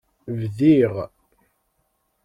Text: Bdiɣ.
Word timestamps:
Bdiɣ. 0.39 0.95